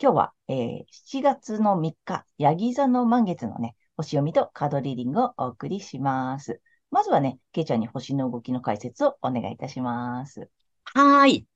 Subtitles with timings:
[0.00, 0.84] 今日は、えー、
[1.18, 6.60] 7月の3日、ヤギ座の満月のね、星読みとカードリーディングをお送りします。
[6.92, 10.50] まずはね、ケイちゃんに星の動きの解説をお願いいたします。
[10.84, 11.48] はい。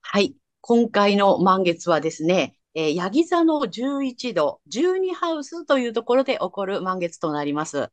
[0.00, 0.34] はい。
[0.62, 7.90] 今回の満月はですね、えー、ヤギ座の11度、12ハウスというところで起こる満月となります。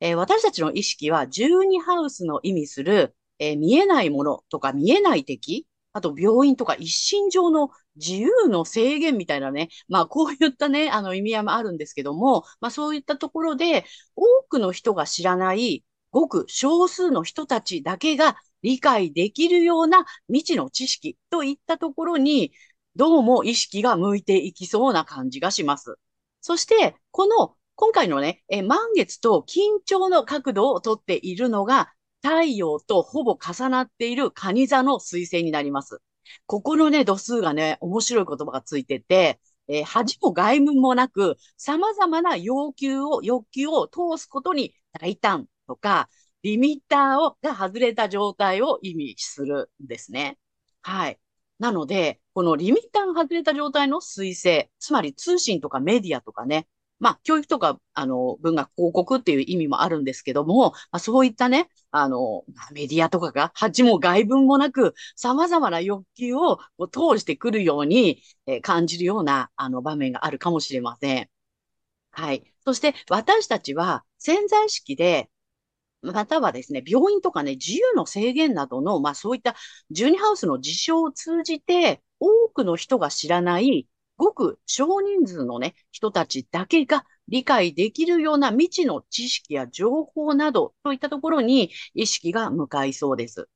[0.00, 13.84] えー、私たちの意識は12ハウスの意味する、えー、見えないものとか見えない敵あと病院とか一身上の自由の制限みたいなね、まあこういったね、あの意味合いもあるんですけども、まあそういったところで
[14.16, 22.52] 多くの人が知らないごく少数の人たちだけが理解できるような未知の知識といったところに、
[22.96, 25.96] どうも意識が向いていきそうな感じがします。
[26.40, 36.00] そして、この今回のね、え満月と緊張の角度をとっているのが、太陽とほぼ重なっている蟹座の彗星になります。
[36.46, 46.08] ここのね、度数がね、面白い言葉がついてて、えー、恥も外務もなく、様々な要求を、欲求を通すことに大胆とか、
[46.42, 50.38] リミッターをが外れた状態を意味するんですね。
[50.82, 51.18] はい。
[51.58, 56.66] なので、このリミッターが外れた状態の彗星、つまり通信とかメディアとかね、
[57.00, 66.58] まあ、教育とか、あの、文学広告っていう意味もあるんですけども、まあ、そういったね、あの、メディアとかが、恥も外文もなく、様々な欲求を
[66.90, 71.28] 通してくるように、えー、感じるような、あの、場面があるかもしれません。
[72.12, 72.44] はい。
[72.64, 75.30] そして、私たちは潜在意識で、
[76.02, 79.56] またはですね、病院とかね、自由の制限などの、まあそういった
[79.90, 93.48] ジュニハウスの事象を通じて、多くの人が知らないごく少人数のね、人たちだけが理解できるような未知の知識や情報などといったところに意識が向かいそうです。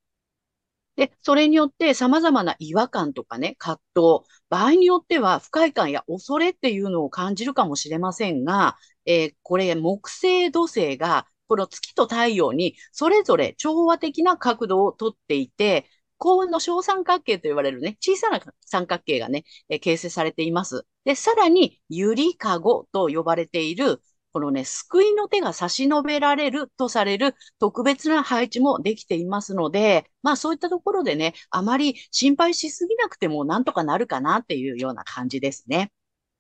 [0.96, 8.76] で、それによって様々な違和感とかね、葛藤、場合によっては不快感や恐れっていうのを感じるかもしれませんが、
[9.06, 15.86] えー、これ木星土星がこの月と太陽にそれぞれ調和的な角度をとっていて、
[16.18, 20.86] 幸運の小三角形と言われるね、小さな三角形がね、え形成されています。
[21.04, 24.02] で、さらに、ゆりかごと呼ばれている、
[24.32, 35.90] このね、救いの手が差し伸べられるとされる特別な配置もできていますので、まあそういったところでね、あまり心配しすぎなくてもなんとかなるかなっていうような感じですね。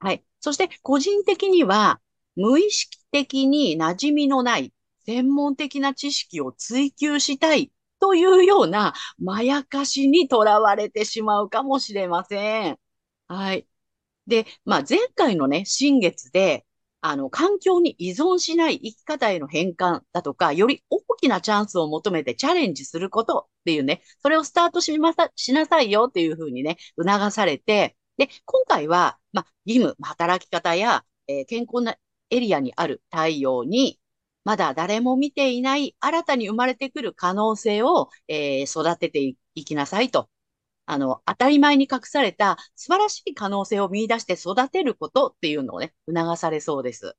[0.00, 0.24] はい。
[0.40, 2.00] そして個人的には、
[2.36, 4.72] 無意識的に馴染みのない
[5.06, 12.78] 専門的な知識を追求したいというようなまやかしにとらわれてしまうかもしれません。
[13.28, 13.66] はい。
[14.26, 16.66] で、まあ、前回のね、新月で、
[17.00, 31.96] あの、環境に依存しない生き方への変換だとか、より大きなチャンスを求めてチャレンジすることっていうね、それをスタートしまさ、しなさいよっていうふうにね、促されて、で、今回は、まあ、義務、働き方や、えー、健康な
[32.30, 34.00] エリアにある太陽に、
[34.48, 40.30] まだ誰も見ていない新たに生まれてくる可能性を、えー、育てていきなさいと。
[40.86, 47.14] あの、当たり前に隠された素晴らしい可能性を見出して育てることっていうのをね、促されそうです。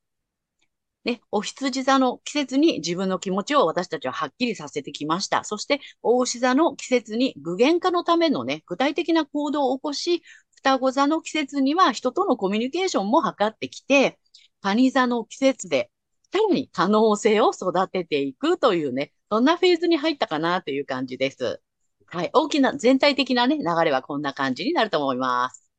[1.04, 5.44] ね、お羊座の季節に自分の気持ちを私たちははっきりさせてきました。
[5.44, 10.24] そして、大牛座の季節に具現化のためのね、具体的な行動を起こし、
[10.56, 14.18] 双子座の季節には人とのコミュニケーションも図ってきて、
[14.62, 15.92] 蟹座の季節で
[16.32, 21.62] さらに可能性を育てていくというね、そんなフェーズに入ったかなという感じです。
[22.08, 22.30] はい。
[22.34, 25.70] 大きな、全体的なね、流れはこんな感じになると思います。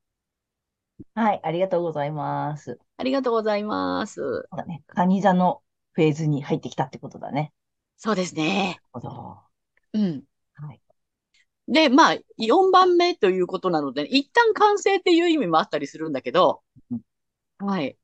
[1.14, 1.40] はい。
[1.42, 2.78] ありがとうございます。
[2.96, 4.14] ありがとうございます。
[4.20, 4.82] そうだね。
[4.86, 5.62] カニ座の
[5.92, 7.52] フェーズに入ってきたってことだね。
[7.96, 8.80] そうですね。
[8.92, 9.38] なるほど。
[9.94, 10.24] うん。
[10.54, 10.80] はい。
[11.68, 17.00] で、まあ、4番目ということなので、一旦完成っていう意味もあったりするんだけど、うん、
[17.58, 17.96] はい。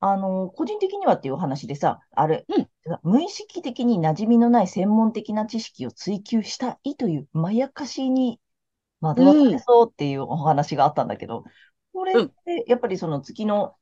[0.00, 2.68] あの、個人的にはっていう話でさ、あれ、うん、
[3.02, 8.40] 無意識的に馴染みのない専門的な知識を追求したいというまやかしに
[9.00, 11.44] 惑わされそうっていうお話があったんだけど、
[11.92, 13.74] これってやっぱりその月の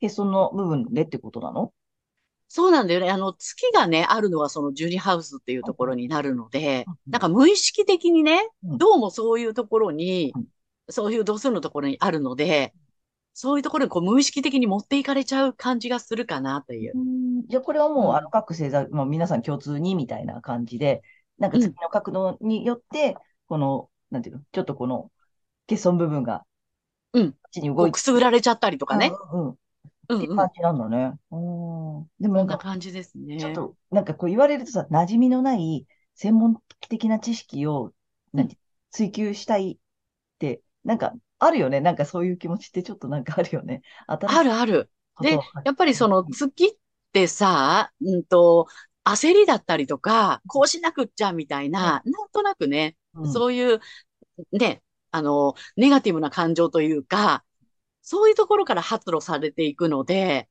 [0.00, 1.72] へその部分でってことなの？
[2.48, 3.10] そうなんだよね。
[3.10, 7.12] あの、月がね、あるのはそのジュニハウスっていうところになるので、うん。
[7.12, 8.78] なんか無意識的にね、うん。
[8.78, 10.44] どうもそういうところにうん、
[10.88, 12.72] そういう度数のところにあるので、
[13.34, 16.92] そういうところにこう無意識的に持っていかれちゃう感じがするかなという。
[16.94, 21.02] うんじゃあこれはもう、うんあの各星座、まあ、皆さん共通にみたいな感じで、
[21.38, 23.16] なんか月の角度によって、
[23.48, 25.10] この、なんていうの、ちょっとこの
[25.68, 26.44] 欠損部分が、
[27.12, 29.12] うんこっちにこ動いてうくすぐられちゃったりとかね。
[29.32, 29.58] うんうんうんうん
[30.08, 30.18] うん。
[30.18, 31.14] っていう感じなんだね。
[31.30, 32.06] うん。
[32.20, 33.38] でもなこんなんか、感じですね。
[33.38, 36.56] ちょっと、なんかこう言われるとさ、馴染みのない専門
[36.88, 37.92] 的な知識を、
[38.32, 38.58] なんて、
[38.90, 39.78] 追求したいっ
[40.38, 41.14] て、なんか、
[41.44, 41.80] あるよね。
[41.80, 43.82] なんかそういう気持ちってちょっとなんかあるよね。
[44.06, 44.90] あるある。
[45.20, 46.70] でやっぱりその月っ
[47.12, 48.66] てさ、うんと、
[49.04, 53.80] 焦りだったりとか、こうしなくっちゃみたいな、なんとなくね、うんそういう、
[54.52, 54.82] ね、
[55.12, 57.44] あの、ネガティブな感情というか、
[58.02, 60.48] そういうところから発露されていくので、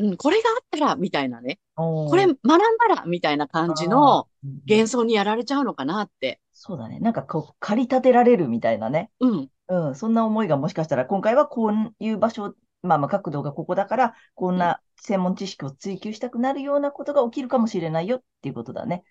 [0.00, 4.28] うん、これがあったら、みたいなね、これ学んだら、みたいな感じの
[4.68, 6.40] 幻想にやられちゃうのかなって。
[6.52, 6.98] そうだね。
[7.00, 9.10] なんかこう、駆り立てられるみたいなね。
[9.20, 9.94] うん、うん。
[9.94, 11.72] そんな思いがもしかしたら、今回はこう
[12.04, 19.04] いう場所、まあまあ角度がここだから、こんな専門知識を追求したくなるようなことが起きるかもしれないよっていうことだね。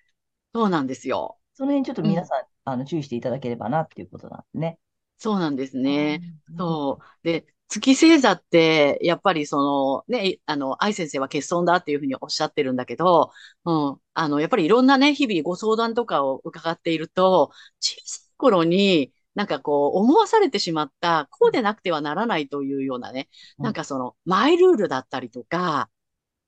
[0.53, 1.37] そうなんですよ。
[1.53, 4.79] その辺ちょっと皆さん、あの、注意していただければなっていうことなんですね。
[5.17, 6.21] そうなんですね。
[6.49, 6.57] うん。
[6.57, 7.05] そう。
[7.23, 13.31] で、月星座って、やっぱりその、ね、あの、愛先生は欠損だっていうふうにおっしゃってるんだけど、
[13.65, 14.01] うん。
[14.15, 23.29] あの、やっぱりいろんなね、日々ご相談とかを伺っていると、小さい頃に、なんかこう、思わされてしまった、こうでなくてはならないというようなね、
[23.59, 25.89] うんなんかその、マイルールだったりとか、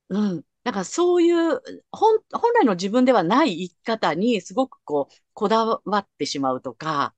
[0.10, 0.46] うん。
[0.64, 7.16] なんかそういう、本、本来の自分ではない生き方にすごくこう、こだわってしまうとか、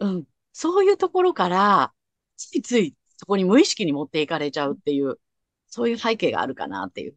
[0.00, 0.26] うん。
[0.52, 1.94] そういうところから、
[2.36, 5.20] ついついそこに無意識に持っていかれちゃうっていう、
[5.68, 7.14] そういう背景があるかなっていう、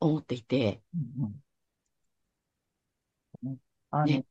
[0.00, 0.80] 思っていて。
[3.90, 4.24] あの、ね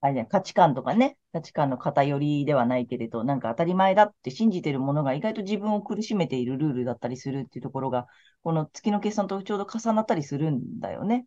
[0.00, 8.08] あれね、価値観とかね、価値観の偏りではないけれど、なんか当たり前だって信じてるものが意外と自分を苦しめているルールだったりするっていうところが、
[8.42, 11.26] この月の決算とちょうど重なったりするんだよね。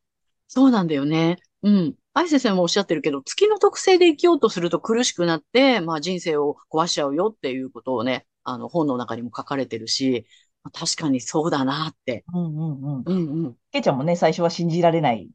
[0.50, 1.38] そうなんだよね。
[1.64, 1.96] うん。
[2.14, 10.26] 愛先生もおっしゃってるけど、月の特性で生きようとすると苦しくなって、まあ人生を壊しちゃうよっていうことをね、あの本の中にも書かれてるし、
[10.64, 12.26] まあ確かにそうだなって。
[12.34, 13.04] うんうんうん。
[13.06, 13.58] うんうん。
[13.72, 15.28] けいちゃんもね、最初は信じられないい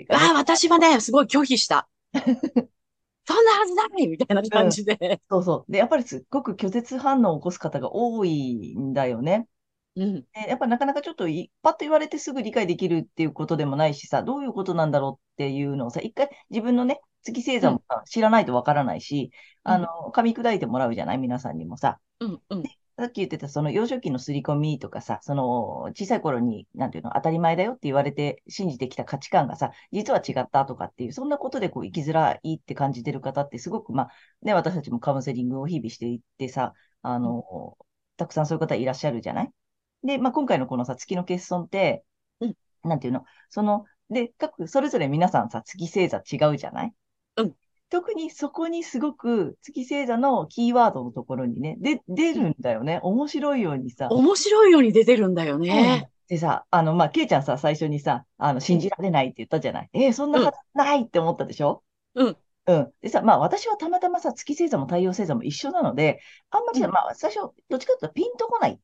[0.00, 1.88] ねああ、私はね、すごい拒否した。
[3.26, 5.20] そんなはずないみたいな感じで。
[5.30, 5.72] そうそう。
[5.72, 9.48] で、やっぱりすっごく拒絶反応を起こす方が多いんだよね。
[9.96, 10.14] うん。
[10.22, 19.30] でやっぱなかなかちょっといパッと言われてすぐ理解できるっていうことでもないしさ、どういうことなんだろうっていうのをさ、一回自分のね、月星座もさ知らないとわからないし、
[19.64, 21.18] うんあの、噛み砕いてもらうじゃない？
[21.18, 21.98] 皆さんにもさ。
[22.20, 22.62] うんうん。
[22.96, 34.08] さっき言ってたその幼少期の刷り込みとかさ、その小さい頃に、なんていうの、当たり前だよって言われて信じてきた価値観がさ、実は違ったとかっていう、そんなことでこう生きづらいって感じてる方ってすごく、まあ、
[34.42, 37.76] ね、私たちもカウンセリングを日々していってさ、あの、
[38.16, 39.50] たくさんそういう方いらっしゃるじゃない？
[40.04, 42.04] で、まあ、今回のこのさ、月の欠損って、
[42.40, 46.92] うんなんていうの、その、で、各、それぞれ皆さんさ、月星座違うじゃない？
[47.38, 47.54] うん
[47.90, 52.98] 特にそこにすごく月星座のキーワードのところにね、で、出るんだよね。
[53.02, 54.08] 面白いようにさ。
[54.10, 56.10] 面白いように出てるんだようんね。
[56.26, 59.90] でさ、あの、まあ、ケイちゃんさ、最初にさ、あの、信じられないって言ったじゃない？
[59.92, 61.84] えーそんなはずないって思ったでしょ？
[62.14, 62.36] うん。
[62.66, 62.92] うん。
[63.00, 66.20] でさ、まあ、私はたまたまさ、月星座も太陽星座も一緒なので、
[66.50, 68.80] あんまりさ、うんまあ、最初、どっちかというとピンとこない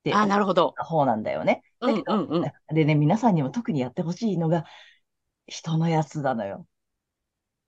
[0.00, 0.74] ってああ、なるほど。
[0.76, 1.62] 方なんだよね。
[1.80, 2.74] うんだけどうんうん。
[2.74, 4.64] でね、皆さんにも特にやってほしいのが、
[5.46, 6.66] 人のやつなのよ。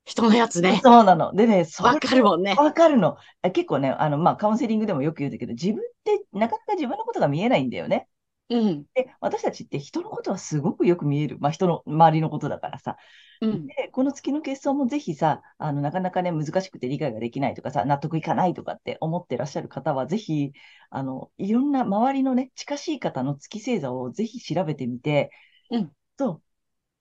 [0.05, 0.81] 人のやつね。
[0.83, 1.33] そうなの。
[1.35, 2.55] でね、わかるもんね。
[2.57, 3.17] わかるの。
[3.43, 8.09] あ結構ね、あの、まあ、カウンセリングでもよく言うんだけど、自分ってなかなか自分のことが見えないんだよね。
[8.51, 8.87] うん。
[8.95, 11.39] で、私たちって人のことはすごくよく見える。
[11.41, 12.97] まあ、人の周りのことだからさ。
[13.41, 13.67] うん。
[13.77, 20.53] で、この月の欠損もぜひさ、あの、なかなかね、難しくて理解ができないとかさ、納得いかないとかって思ってらっしゃる方は、ぜひ、
[20.91, 25.31] あの、いろんな周りのね、近しい方の月星座をぜひ調べてみて、
[25.71, 25.93] うん。
[26.17, 26.43] と、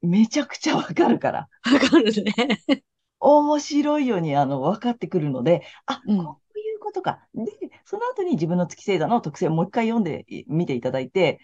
[0.01, 1.49] めちゃくちゃわかるから。
[1.71, 2.33] わかるね。
[3.19, 6.39] 面白いように、あの、分かってくるので、あ、うんこ
[6.89, 7.19] ことか。
[7.33, 7.45] で、
[7.85, 11.39] その後に自分の月星座の特性をもう一回読んでみていただいて、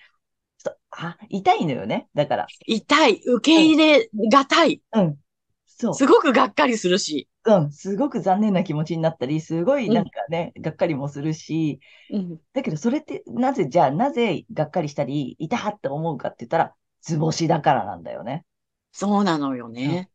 [0.57, 2.07] ちょっとあ、痛いのよね。
[2.15, 2.47] だから。
[2.65, 3.21] 痛い。
[3.25, 4.81] 受け入れがたい。
[4.93, 5.19] うん。
[5.65, 5.93] そう。
[5.93, 7.27] すごくがっかりするし。
[7.45, 7.71] うん。
[7.71, 11.79] すごく残念な気持ちになったり、すごいなんかね、がっかりもするし、
[12.11, 12.39] うん。
[12.53, 18.45] だけどそれって、なぜ、じゃあ、なぜがっかりしたり、痛って思うかって言ったら、図星だからなんだよね。
[18.91, 20.09] そうなのようんね。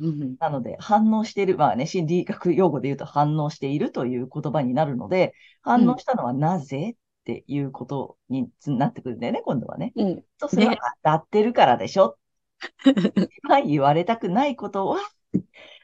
[0.00, 0.36] うん。
[0.38, 9.92] なので、反応している、まあね、心理学用語で言うと反応しているという言葉になるので、反応したのはなぜっていうことになってくるんだよね、今度はね。
[9.96, 10.24] うん。
[10.38, 10.78] そうすれば、ね。
[11.02, 12.18] 当たってるからでしょ。
[13.42, 14.98] 一番言われたくないことは、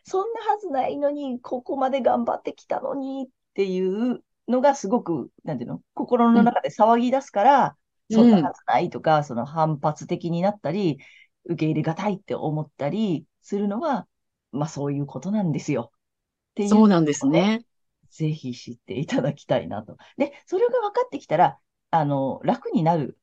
[0.04, 6.44] そんなはずないのに、ここまで頑張ってきたのにっていうのがすごく、なんていうの、心のうん。
[6.44, 7.76] 中で騒ぎ出すから、
[8.10, 8.46] そんなうん。
[8.46, 10.98] はずないとか、その反発的になったり、
[11.44, 14.06] 受け入れがたいって思ったりするのは、
[14.52, 15.92] まあそういうことなんですよ。
[16.52, 17.64] っていうそうなんですね、ね。
[18.10, 19.96] ぜひ知っていただきたいなと。
[20.18, 21.58] で、それが分かってきたら、
[21.90, 23.18] あの、楽になる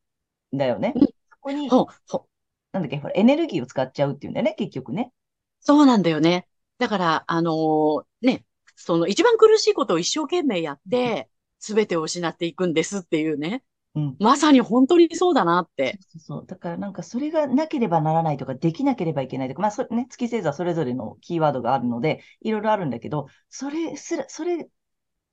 [0.55, 0.93] んだよね。
[0.95, 1.05] うん。
[1.05, 1.11] そ
[1.41, 2.29] こに、ほ、ほ、
[2.73, 5.13] なんだっけ、ほら、エネルギーを使っちゃうっていうんだよね、結局ね。
[5.59, 6.47] そうなんだよね。
[6.77, 8.45] だから、あのーね、
[8.75, 13.63] その一番苦しいことを一生懸命やっうんて、すべてを失っていくんですっていうね。
[13.95, 14.15] うん。
[14.19, 15.99] まさに本当にそうだなって。
[15.99, 16.45] そうそう。
[16.45, 24.69] だからなんかそれがなければならないとか、できなければいけないとか、まあそれね、月星座それぞれのキーワードがあるので、いろいろあるんだけど、それすら、それ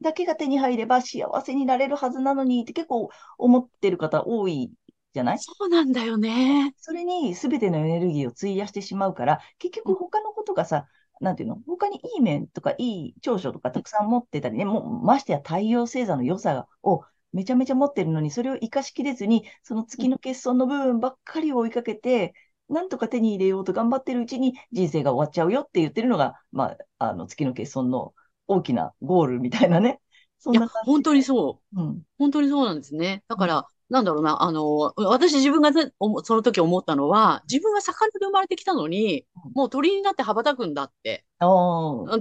[0.02, 4.72] だけが手に入れば幸せになれるはずなのにって結構思ってる方多い
[5.12, 5.38] じゃない？
[5.38, 6.74] そうなんだよね。
[6.76, 10.86] それに全てのエネルギーを費やしてしまうから、結うん、局他のことがさ、
[11.20, 11.56] なんていうの？
[11.66, 22.34] 他にいい面とかいい長所とかたくさん持ってたりね、もうましてや太陽星座の良さをめちゃめちゃ持ってるのに、それを活かしきれずに、そのうん、月の欠損の部分ばっかりを追いかけて、
[22.68, 28.14] なんとか手に入れようと頑張ってるうちに人生が終わっちゃうよって言ってるのが、まあ、あの月の欠損の
[28.48, 30.00] 大きなゴールみたいなね。
[30.38, 31.22] そんいや、な感本当に。
[31.22, 31.64] そう。
[31.74, 32.02] うん。
[32.18, 33.24] 本当にそうなんですね。
[33.28, 33.46] だうん。
[33.46, 41.24] から、なんだろうな、あの、私自分がその時思ったのは、自分は魚で生まれてきたのに、もう鳥になって羽ばたくんだって。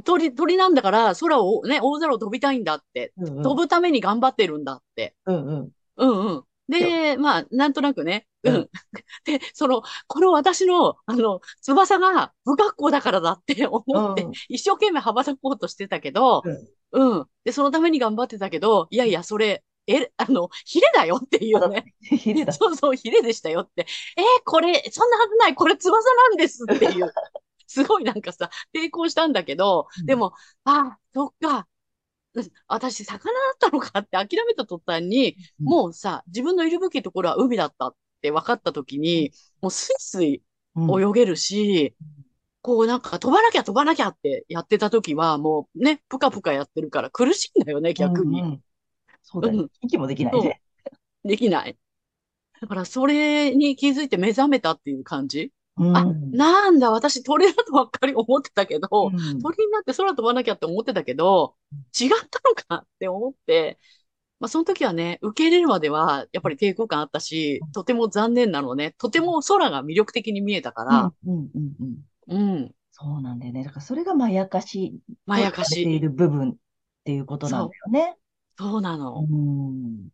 [0.03, 3.13] 鳥、鳥なんだから空をね、大空を飛びたいんだって。
[3.17, 3.43] うんうん。
[3.43, 5.15] 飛ぶために頑張ってるんだって。
[5.25, 5.71] うんうん。
[5.97, 6.43] うんうん。
[6.67, 8.55] で、で、まあ、なんとなくね、ううん。
[8.61, 8.69] ん。
[9.25, 14.31] で、その、この私の、あの、翼が不格好だからだって思って、うん。
[14.49, 16.43] 一生懸命羽ばたこうとしてたけど、
[16.91, 17.17] うん。
[17.17, 17.25] うん。
[17.43, 21.93] で、そのために頑張ってたけど、いやいや、それ、え、あの、ヒレだよっていうね。
[22.01, 22.53] ヒレだ。
[22.53, 23.85] そうそう、ヒレでしたよって。
[24.17, 27.13] えーこれ、そんなはずない、これ翼なんですっていう。
[27.67, 30.05] すごいなんかさ、抵抗したんだけど、うん。
[30.05, 31.67] でも、ああ、そっか、
[32.35, 35.75] うん私、魚だったのかって諦めた途端に、うん。
[35.75, 40.43] もうさ、自分のいるべきところは海だったって分かった時に、もうスイスイ
[40.75, 41.01] うん。
[41.01, 41.95] 泳げるし、
[42.61, 48.41] こうなんか飛ばなきゃ飛ばなきゃってやってた時は、もうね、ぷかぷかやってるから苦しいんだよね、う逆に。
[48.41, 48.63] んうん。
[49.25, 49.59] そうだよ。
[49.59, 50.61] うん、息もできないそね。
[51.25, 51.77] う、できない。
[52.61, 55.51] だからそれに気づいて目覚めたっていう感じ？
[55.77, 56.31] うあ、ん。
[56.31, 59.41] なんだ、私鳥だとばっかり思ってたけうど、ん。
[59.41, 61.55] 鳥になって空飛ばなきゃって思ってたけど、
[61.99, 63.77] 違ったのかって思って、
[64.39, 68.95] まあ、その時はね、受け入れるまでは、やっぱり抵抗感あったし、とても残念なのね。
[68.97, 70.89] とても空が魅力的に見えたかうん。
[70.89, 71.49] ら、うん。
[71.55, 71.75] うん。
[71.79, 71.97] うん。
[72.27, 73.63] うん、そうなんだよね。
[73.63, 75.95] だからそれがまやかしまやかしい。
[75.95, 76.55] いる部分っ
[77.03, 78.17] ていうことなんだよね。
[78.57, 79.29] そうなうの。
[79.35, 80.09] ん。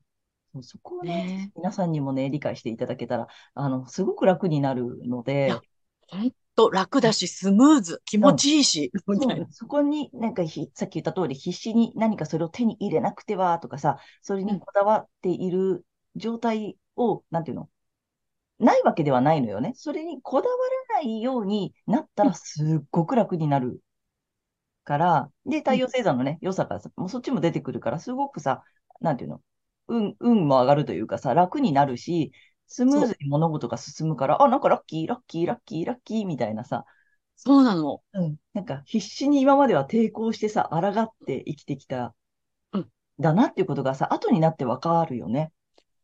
[0.54, 5.50] そうそこをね、ね皆さんにもね、理解していただけたら、あの、すごく楽になるのえ。
[5.50, 5.68] いや、で、
[6.08, 8.36] ほんと楽だし、スムーズ、気持うん。
[8.36, 9.48] ちいいし、みたいな。
[9.52, 17.70] そこになんかひ、さっき言った通り、必死に何かそれを手に入れなくてはとかさ、それうん、にこだわっている状態を、なんていうの？
[18.60, 19.74] ないわけではないのよね。
[19.76, 20.56] それにこだわ
[20.90, 23.82] らないようになったうん、らすっごく楽になる
[24.84, 28.64] から、で、うん、太陽星座のね、良さがさ、もうそっちも出てくるから、すごくさ、
[29.02, 29.42] なんていうの
[29.88, 32.32] 運、運も上がるというかさ、楽になるし、
[32.68, 36.86] スムーズに物事が進むから、あ、なんかラッキー、ラッキー、ラッキー、ラッキーみたいなさ、
[37.44, 38.04] そうなの。
[38.14, 38.36] うん。
[38.54, 42.14] なんか必死に今までは抵抗してさ、抗って生きてきた、
[42.72, 42.88] うん、
[43.20, 45.52] だなっていうことがさ、後になってわかるよね。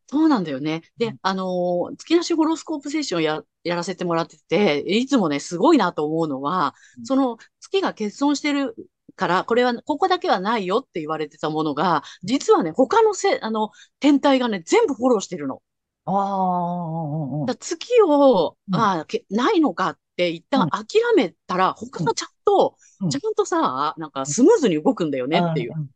[0.08, 0.82] そうなんだよね。
[0.98, 1.18] で、うん。
[1.22, 8.76] あのー月なしホロスコープセッションや、やらせてもらってて、いつもね、すごいなと思うのは、その月が欠損してる
[9.16, 15.62] から、これは、ここだけはないよって言われてたものが、実はね、他のせ、あの、天体がね、全部フォローしてるの。
[16.06, 18.76] ああ、月を、うん。
[18.76, 20.70] ああ、けないのかって一旦うん。
[20.70, 22.08] 諦めたら、他うん。
[22.08, 23.10] がちゃんと、うん。
[23.10, 25.74] ちゃんとさ、なんかスムーズに動くんだよねっていう。
[25.74, 25.90] うん。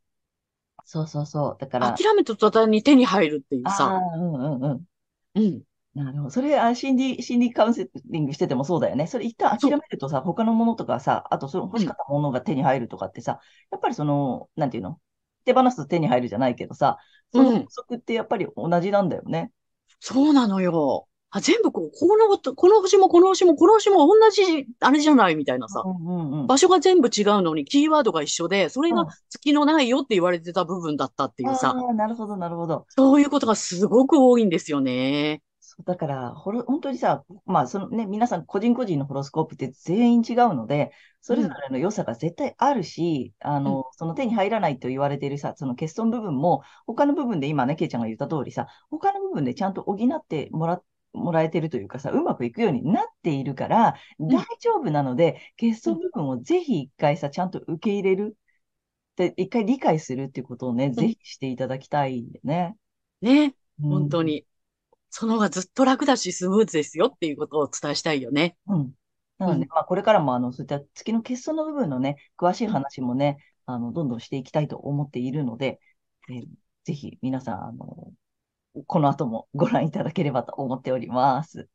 [0.85, 1.57] そうそうそう。
[1.59, 3.85] だから、諦めた途端に手に入るっていうあさ。
[3.95, 4.85] あ、うんうんうん。
[5.35, 5.63] うん。
[5.93, 6.29] なるほど。
[6.29, 9.07] それ、あ、心理、心理カウンセリングしててもそうだよね。
[9.07, 9.69] それ一旦諦。
[9.71, 11.81] めるとさ、他のものとかさ、あとその欲うん。
[11.81, 13.39] しかったものが手に入るとかってさ、
[13.71, 14.99] やっぱりその、なんていうの？
[15.43, 16.97] 手放すと手に入るじゃないけどさ、
[17.33, 17.65] その法うん。
[17.67, 19.51] 則ってやっぱり同じなんだよね。
[19.99, 21.07] そうなのよ。
[21.31, 25.81] あ、全部こう、このこと、この星もこの星もこの星も同じ、あれじゃないみたいなさ。
[25.85, 26.47] うんうんうん。
[26.47, 29.07] 場所が全部違うのにキーワードが一緒で、それがうん。
[29.29, 31.73] 月のないよって言われてた部分だったっていうさ。
[31.75, 32.85] ああ、なるほど、なるほど。
[32.89, 35.41] そういうことがすごく多いんですよね。
[35.73, 55.75] そうだから、ホロ、本当にさ、まあ、そのね、皆さん個人個人のホロスコープって全員違うので、それぞれの良さが絶対あるし、あうん、の、その手に入らないと言われているさ、その欠損部分も、他の部分で今ね、ケイちゃんが言った通りさ、他の部分でちゃんと補ってもら、もらえてるというかさ、うまくいくようになっているから、うん、大丈夫なので、欠うん。
[55.75, 58.37] 損部分をぜひ一回さ、ちゃんと受け入れる。
[59.15, 62.75] で、一回理解するっていうことをね、うんぜひしていただきたいよね。
[63.21, 63.55] ね。
[63.81, 63.89] うん。
[63.89, 64.45] 本当に。
[65.11, 68.57] その方がずっと楽だし、スムーズですよっていうことをお伝えしたいよね。
[68.67, 68.93] うん。
[69.45, 69.71] なので、うん。
[69.71, 72.77] まあ、これからも、あの、そういった月の欠損の部分のね、詳しいうん。
[72.77, 75.79] 話もね、あの、どんどんしていきたいと思っているので、
[76.29, 76.47] えー
[76.85, 78.11] ぜひ皆さん、あの、
[78.87, 81.69] この後もご覧いただければと思っております。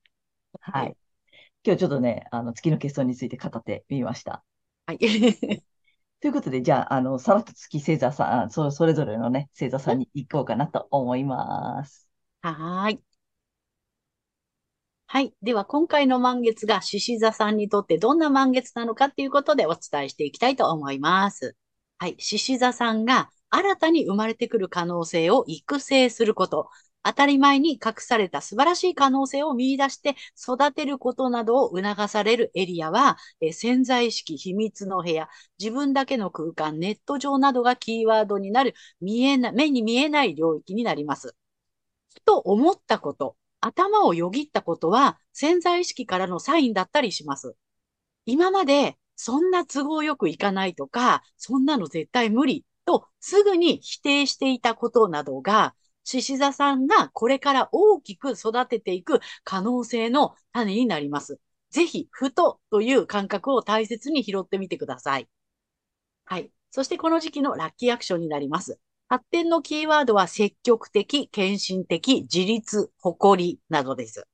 [0.61, 0.83] はい。
[0.83, 0.97] はい。
[1.65, 4.45] 今日ちょっとね、あの、月の欠損について語ってみました。
[4.87, 4.99] はい。
[6.21, 12.09] ということで、じゃあ、あの、さらっと月星座さん、そ、それぞれのね、星座さんに行こうかなと思います。
[12.43, 13.03] はーい。
[15.09, 15.33] はい。
[15.41, 21.57] では、今回の満月が獅子座さんにとってどんな満月なのかっていうことでお伝えしていきたいと思います。
[21.99, 22.17] はい。
[22.19, 26.69] 獅子座さんが新たに生まれてくる可能性を育成すること。
[27.05, 35.29] 当たり前に隠された素晴らしい可能性を見出して育てることなどを促されるエリアは、え潜在意識、秘密の部屋、
[35.61, 41.37] 自分だけの空間、ネット上などがキーワードになる見えな目に見えない領域になります。
[42.25, 47.57] と思ったこと、頭をよぎったことは潜在意識からのサインだったりします。
[48.25, 61.41] 今までそんな都合よくいかないとか、そんなの絶対無理とすぐに否定していたことなどが、獅子座さんがこれから大きく育てていく可能性の種になります。
[61.71, 65.29] ぜひ、ふとという感覚を大切に拾ってみてください。
[66.25, 66.53] はい。
[66.71, 68.79] そしてこの時期のラッキーアクションになります。
[69.09, 74.27] 発展のキーワードは積極的、献身的、自立、誇りなどです。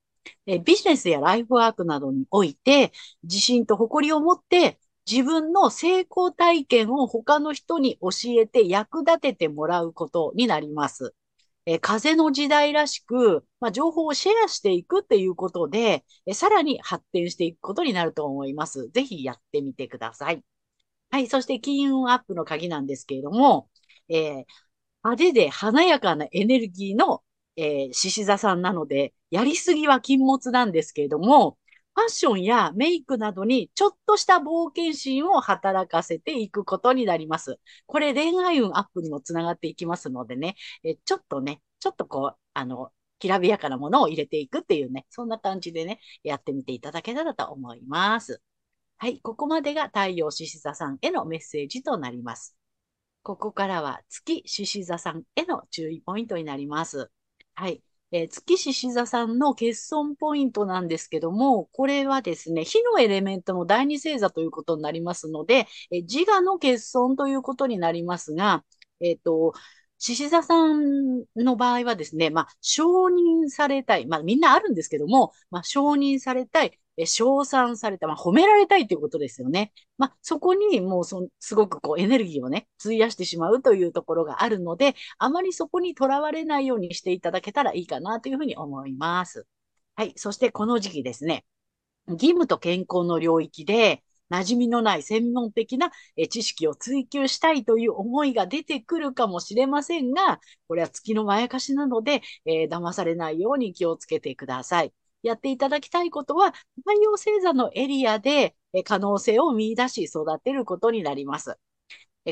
[0.64, 4.78] ビジネスやライフワークなどにおいて、自信と誇りを持って
[5.10, 11.14] 自分の成功体験を他の人に教えて役立ててもらうことになります。
[11.64, 18.88] え風の時代らしく、まあ、情報をシェアしていくっていうことで、えさらに発展していくことになると思います。
[18.90, 20.42] ぜひやってみてください。
[21.10, 21.26] はい。
[21.28, 23.68] そして金運アップの鍵なんですけれども、
[24.12, 24.44] えー、
[25.04, 27.22] 派手で華やかなエネルギーの、
[27.56, 31.58] えー、獅子座さんなので、やりすぎは禁物なんですけれども、
[31.94, 37.58] ファッションやメイクなどにちょっとした冒険心を働かせていくことになります。
[37.86, 48.42] これ恋愛運アップにもつながっていきますのでね、えちょっとね、ちょっとこう、あの、きらびやかなものを入れていくっていうね、そんな感じでね、やってみていただけたらと思います。
[48.96, 52.56] はい、ここまでが太陽獅子座さんへのメッセージとなります。
[53.22, 57.10] ここからは月獅子座さんへの注意ポイントになります。
[57.54, 57.82] はい。
[58.10, 68.64] えー、月獅子座さんの欠損ポイントなんですけども、これはですね、火のエレメントの第二星座ということになりますので、えー、自我の欠損ということになりますが、
[69.00, 69.54] えっ、ー、と、
[69.98, 74.06] 獅子座さんの場合はですね、まあ、承認されたい。
[74.06, 76.78] まあ、みんなあるんですけども、まあ、承認されたい。
[76.96, 79.72] え、称賛された、まあ、褒められたいということですよね。
[79.98, 89.46] まあ、そこにもうそ、すごくこうエネルギーをね、費やしてしまうというところがあるので、あまりそこにとらわれないようにしていただけたらいいかなというふうに思います。
[89.94, 90.12] はい。
[90.16, 91.44] そしてこの時期ですね、
[92.08, 95.92] 義務と健康の領域で、馴染みのない専門的な
[96.30, 104.92] 知識を追求したいという思いが出てくるかもしれませんが、これは月のまやかしなので、えー、騙されないように気をつけてください。
[105.22, 108.54] やっていただきたいことは、太陽星座のエリアで
[108.84, 111.58] 可能性を見出し育てることになります。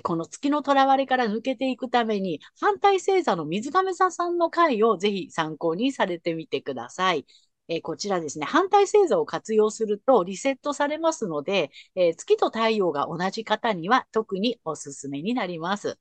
[0.04, 7.26] この月の囚われから抜けていくために、反対星座の水亀座さんの回をぜひ参考にされてみてください。
[7.68, 15.98] えこちらですね、反対星座を活用するとリセットされますので、え月と太陽が同じ方には特におすすめになります。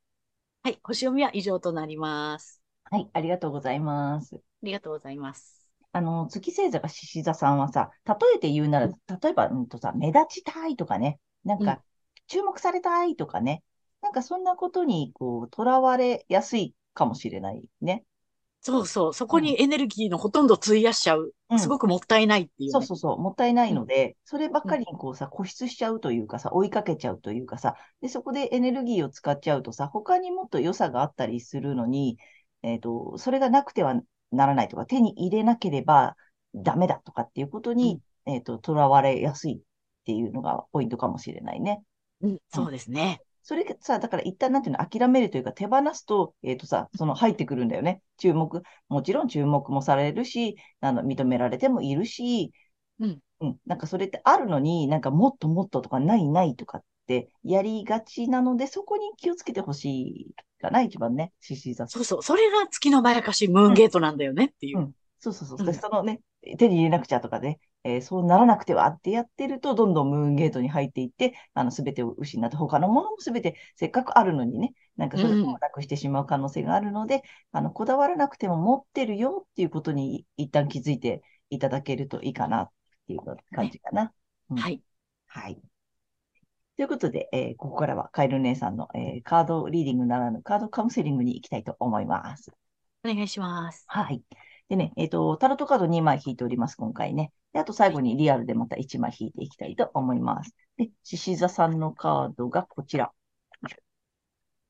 [0.63, 2.61] はい、星読みは以上となります。
[2.85, 4.35] はい、ありがとうございます。
[4.35, 5.58] ありがとうございます。
[5.91, 11.81] あの、月星座が獅子座さんはさ、例えて言うなら、例えば、うんとさ、目立ちたいとかね、なんか、
[12.27, 13.63] 注目されたいとかね、
[14.01, 18.03] なんかそんなことに、こう、とらわれやすいかもしれないね。
[18.61, 21.33] そうそう、そこにエネルギーのほとんど費やしちゃう。
[21.49, 32.17] うん、すごくもったいないっていう、ね、そうそうそう、もったいないので、うん、そればっかりにこうさ、固執しちゃうというかさ、追いかけちゃうというかさ、で、そこでエネルギーを使っちゃうとさ、他にもっと良さがあったりするのに、
[32.61, 33.95] えっ、ー、と、それがなくては
[34.31, 36.15] ならないとか、手に入れなければ
[36.55, 39.59] ダメだとかっていうことに、うん、えっ、ー、と、囚われやすいっ
[40.05, 41.81] ていうのがポイントかもしれないね。
[42.21, 43.21] うん、そうですね。
[43.43, 48.01] それがさ、だから一旦なんていうの、諦めるというか手放すと、えっ、とさ、その入ってくるんだよね。
[48.17, 52.51] 注目、もちろん注目もされるし、あの、認められてもいるし、
[52.99, 53.19] うん。
[53.41, 62.23] うん、なんかそれってあるのに、なんかもっともっととかないないとかってやりがちなので、そこに気をつけてほしいかな、一番ね、獅子座そうそう。
[62.23, 64.81] それが月のまやかしムーンゲートなんだよねっていうう。
[64.81, 65.59] んそうそうそう。
[65.59, 66.21] うんでそのね、
[66.57, 82.71] 手に入れなくちゃとかね、えーそうならなくてはってやってると、どんどんムーンゲートに入っていって、あの、すべてを失って、他のものもすべてせっかくあるのにね、なんかそれをなくしてしまう可能性があるので、あの、こだわらなくても持ってるよっていうことに一旦気づいていただけるといいかなっ
[83.07, 84.13] ていう感じかな。
[84.49, 84.83] うんはい。
[85.27, 85.61] はい。
[86.79, 92.53] ということで、えーここからはカエル姉さんの、えーカードリーディングならぬカードカウンセリングに行きたいと思います。
[93.03, 93.83] お願いします。
[93.89, 94.23] はい。
[94.69, 97.33] でね、えっ、と、タロットカード2枚引いております、今回ね。
[97.51, 100.55] で、あと最後にリアルでまた1枚引いていきたいと思います。
[100.77, 103.11] で、獅子座さんのカードがこちら。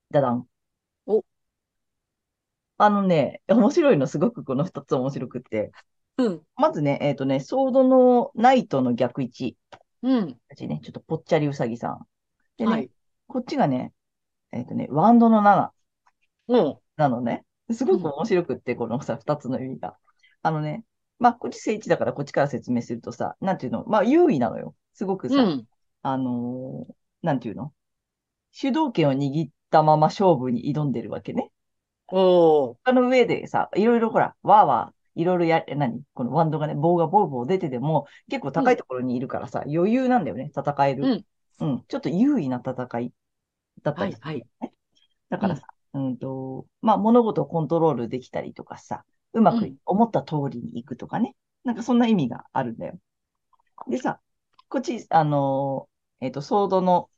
[0.10, 0.48] ダダン。
[1.06, 1.24] お。
[2.78, 5.72] あのね、面白いの、すごくこの2つ面白くって。
[6.18, 6.42] うん。
[6.56, 9.58] まずね、えっ、とね、ソードのナイトの逆位置。
[10.02, 10.40] うん。
[10.48, 12.00] たちね、ちょっとぽっちゃりうさぎさん。
[12.58, 12.90] でね、はい。
[13.28, 13.94] こっちがね、
[14.52, 15.72] えっ、とね、ワンドの7
[16.48, 17.44] もなのね。
[17.72, 19.98] すごく面白くって、このさ、二つの意味が。
[20.42, 20.84] あのね、
[21.20, 24.76] まあ、こっち正位置だからこっちから説明するとさ、なんていうの、まあ、優位なのよ。
[24.94, 25.30] すごくう。
[25.30, 25.68] さ、うん。
[26.02, 27.74] あのーなんていうの？
[28.52, 31.52] 主導権を握ったまま勝負に挑んでるわけね。
[32.08, 32.76] おー。
[32.86, 36.02] 他の上でさ、いろいろほら、わーわー、いろいろや、何？
[36.14, 41.04] このワンドがね、棒がボーボー出てても、結構高いところにいるからさ、余裕なんだよね、戦える。
[41.04, 41.26] うん。
[41.62, 43.12] うん、ちょっと優位な戦い
[43.84, 44.72] だったりするはいはい。
[45.30, 49.04] だからさ、うんと、まあ物事をコントロールできたりとかさ、
[49.34, 51.36] うまくうん思った通りに行くとかね。
[51.66, 52.98] なんかそんな意味があるんだよ。
[53.90, 54.22] でさ、
[54.70, 57.10] こっち、あのーえっと、ソードの、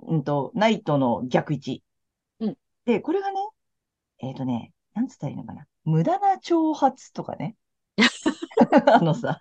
[0.00, 1.82] うんと、ナイトの逆位置。
[2.40, 3.38] うんで、これがね、
[4.18, 5.66] えっとね、なんつったらいいのかな。
[5.84, 7.56] 無駄な挑発とかね。
[8.94, 9.38] あのさ、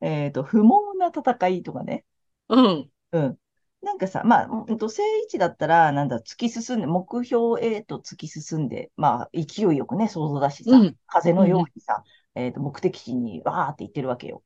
[0.00, 2.04] えっと、不毛な戦いとかね。
[2.48, 2.90] うん。
[3.12, 3.38] うん。
[3.82, 10.96] なんかさ、まあ、うんと、正位置だったら、なんだ、突き進んで、目標へと突き進んで、まあ、勢いよくね、想像だしさ、うん。
[11.06, 14.42] 風のようにさ、えっと、目的地にわーって行ってるわけよ。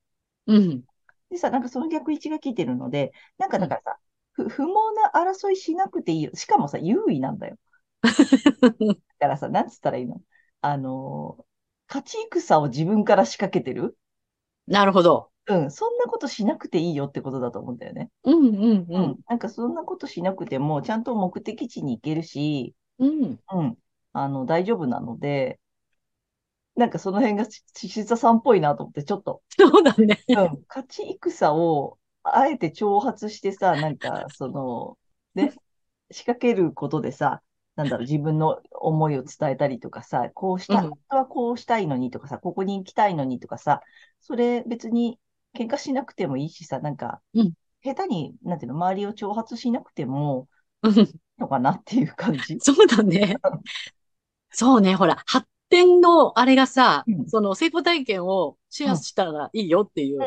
[0.47, 0.85] うん。
[1.31, 3.99] でさ、なんかその逆位置が効いてるので、なんかだからさ、
[4.33, 4.73] 不不毛
[5.14, 6.31] な争いしなくていいよ。
[6.35, 7.59] しかもさ、優位なんだよ。
[9.18, 10.21] だからさ、なんつったらいいの？
[10.62, 11.44] あのー
[11.88, 13.98] 勝ち戦を自分から仕掛けてる？
[14.66, 15.29] なるほど。
[15.46, 18.09] うん、そんなことしなくていいよってことだと思うんだよね。
[18.25, 19.18] うんうんううんん。
[19.29, 23.38] なんかそんなことしなくても、ちゃんと目的地に行けるし、うん。
[23.53, 23.79] うん、
[24.14, 25.61] あの、大丈夫なので、
[26.77, 30.18] なんかその辺がし獅子座さんっぽいなと思って、ちょっと、そうだね。
[30.29, 34.96] うん、勝ち戦を、あえて挑発してさ、なんか、その、
[35.35, 35.53] ね、
[36.11, 37.42] 仕掛けることでさ、
[37.77, 43.81] なんだろう、自分の思いを伝えたりとかさ、こうした、うん本当はこうしたいのにとかさ、ここに行きたいのにとかさ、
[44.21, 45.19] それ別に
[45.57, 47.53] 喧嘩しなくてもいいしさ、なんか、うん
[47.85, 50.47] 下手に、なんていうの、周りを挑発しなくても
[51.39, 52.59] のかなっていう感じ。
[52.63, 53.37] そうだね。
[54.51, 54.95] そうね。
[54.95, 60.21] ほら、発展のあれがさうん、その成功体験をシェアしたらいいよっていう。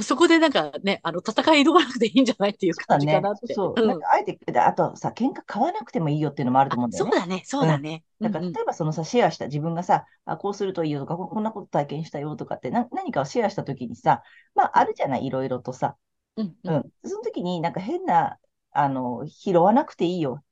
[0.00, 3.38] そこでなんかね、あの、戦い挑まなくていいんじゃないっていう感じかなっ。
[3.38, 3.54] て。
[3.54, 3.82] そうそう。
[3.82, 7.10] うんなんかあえて、であとさ、喧嘩買わなくてもいいよっていうのもあると思うんだよね。
[7.10, 8.04] そうだね、そうだね。
[8.20, 14.22] だから、うん例えばそのさ、シェアした自分がさ、あ、こうするといいよとか、ここんなこと体験したよとかって、な、何かをシェアしたときにさ、
[14.54, 15.96] まあ、あるじゃない、いろいろとさ。
[16.36, 16.90] うんううんん。
[17.04, 18.38] その時になんか変な、
[18.70, 20.42] あの、拾わなくていいよ。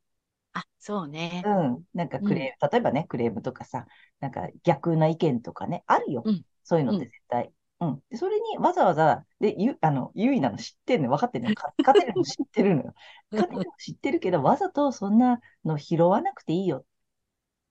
[0.53, 1.43] あ、そうね。
[1.47, 1.49] う
[1.79, 1.85] ん。
[1.95, 3.87] なんかクレーム、例えばね、クレームとかさ、
[4.19, 6.23] なんか逆な意見とかね、あるよ。
[6.25, 7.53] うんそういうのって絶対。
[7.81, 8.03] うん。
[8.11, 12.95] で、それにわざわざ、で、ゆ、あの、優位なの知ってるの、分かってるの勝てるの知ってるのよ。
[13.31, 16.85] 勝てるの知ってるけど、わざとそんなの拾わなくていいよ。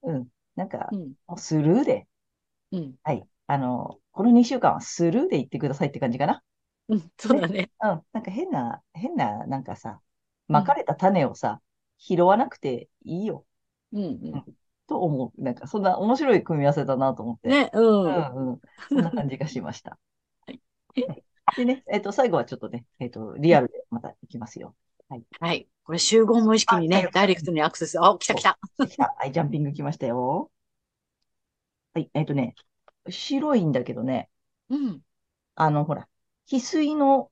[0.04, 0.30] うん。
[0.56, 2.08] なんかう、ん、もうスルーで、
[2.72, 3.28] うん、はい。
[3.48, 6.44] あの、この2週間はスルーで言ってくださいって感じかな。
[6.88, 7.72] うん、そうだね。
[7.82, 8.06] うん。
[8.14, 10.02] なんか変な、変な、なんかさ、
[10.48, 11.62] まかれた種をさ、
[11.98, 13.46] 拾わなくていいよ。
[13.92, 14.58] うん、うん。
[14.90, 15.42] と思う。
[15.42, 17.48] なんか、そんな面白い組み合わせだなと思って。
[17.48, 17.80] ね、う。
[17.80, 18.60] うんんうん。
[18.90, 19.98] そんな感じがしました。
[20.48, 21.24] はい
[21.56, 24.76] でね、えっと、最後はちょっとね、えっと、リアルでまたいきますよ。
[25.40, 25.68] はい。
[25.84, 28.00] これ集合無意識にあね、ダイレクトにアクセス。
[28.00, 28.60] あ、来た来た。
[28.88, 29.16] 来た。
[29.18, 30.52] はい、ジャンピング来ましたよ。
[31.94, 32.54] はい、えっとね、
[33.10, 34.30] 白いんだけどね、
[34.70, 35.02] うん。
[35.56, 36.08] あの、ほら、
[36.48, 37.32] 翡翠の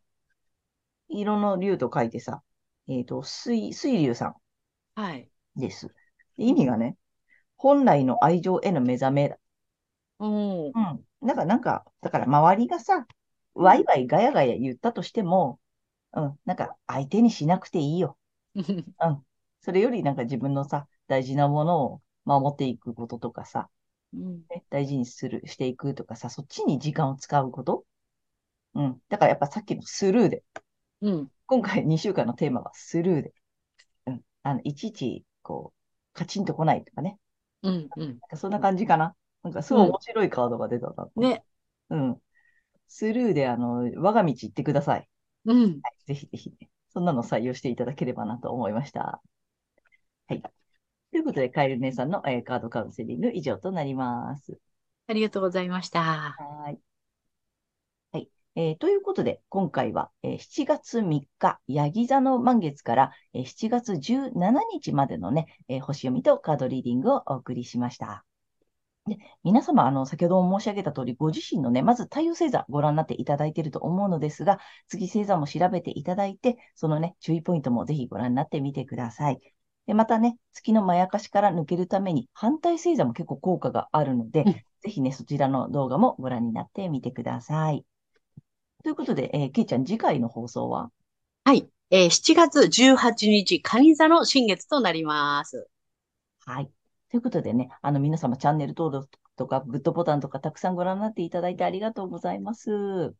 [1.09, 2.41] 色の竜と書いてさ、
[2.87, 4.35] えっと、水、水竜さ
[4.95, 5.29] はい。
[5.57, 5.87] んです。
[6.37, 6.97] で意味がね、
[7.57, 9.37] 本来の愛情への目覚めだ。
[10.19, 10.67] うん。
[10.67, 10.73] うん。
[11.23, 13.07] だからなんか、だから周りがさ、
[13.53, 15.59] ワイワイガヤガヤ言ったとしても、
[16.13, 18.17] うん、なんか相手にしなくていいよ。
[18.55, 19.25] うん。
[19.61, 23.69] それよりなんか自分のさ、大事なものを守っていくこととかさ、
[24.13, 24.45] うん。
[24.49, 27.85] ね、大事にする、していくとかさ、そっちに時間を使うこと。
[28.75, 29.01] うん。
[29.09, 30.43] だからやっぱさっきのスルーで、
[31.01, 31.31] うん。
[31.45, 33.33] 今回2週間のテーマはスルーで、
[34.05, 34.21] うん。
[34.43, 37.17] あの、いちいち、こう、カチンと来ないとかね。
[37.67, 37.89] うん。
[37.95, 38.07] うん。
[38.07, 39.15] なんかそんな感じかな。
[39.43, 41.09] なんかすごい面白いカードが出たな。
[41.15, 41.43] ね。
[41.89, 42.21] うん。
[42.87, 45.09] スルーで、あの、我が道行ってください。
[45.45, 45.57] うん。
[45.57, 46.69] はい、ぜひぜひね。
[46.89, 49.21] そんなの採用していただければなと思いました。
[50.27, 50.41] はい。
[51.11, 54.57] ということで、カエル姉さんの、えー、カードカウンセリング以上となります。
[55.07, 56.01] ありがとうございました。
[56.01, 56.86] はい。
[58.57, 58.69] はい。
[58.69, 68.25] えー、ということで、今回は、えー、7月3日、ヤギ座の満月から、えー、7月17日までのね、えー、星読みとカードリーディングをお送りしました。
[69.05, 79.39] で、皆様、あの、先ほども申し上げた通り、ご自身のね、まず太陽星座ご覧になっていただいていると思うのですが、次星座も調べていただいて、そのね、注意ポイントもぜひご覧になってみてください。
[79.85, 87.85] で、またね、月のまやかしから抜けるために、反対星座も結構効果があるので、うん、ぜひね、そちらの動画もご覧になってみてください。
[88.87, 90.91] ということで、えー、けいちゃん、次回の放送は？
[91.43, 95.67] はい、えー、7月18日、蟹座の新月となります。
[96.45, 96.71] はい。
[97.11, 103.13] ということでね、あの皆様チャンネル登録とか、グッドボタンとかたくさんご覧になっていただいてありがとうございます。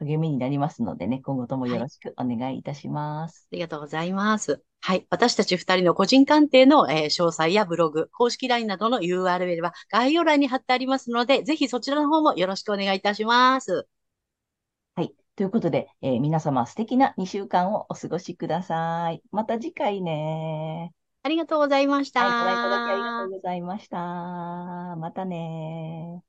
[0.00, 3.48] 励みになりますのでね、今後ともよろしくお願いいたします。
[3.50, 4.62] はい、ありがとうございます。
[4.82, 5.06] はい。
[5.08, 13.88] 私たち二人の個人鑑定の、えー、詳細やブログ、公式 LINE などの URL は概要欄に貼ってありますので、ぜひそちらの方もよろしくお願いいたします。
[15.36, 15.42] はい。
[15.42, 19.22] ということで、えー、皆様素敵な2週間をお過ごしください。
[19.30, 20.92] また次回ね。
[21.22, 22.24] ありがとうございました。
[22.24, 23.98] はい、ご覧いただきありがとうございました。
[24.96, 26.22] またね